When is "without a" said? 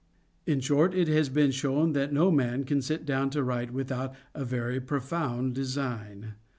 3.71-4.43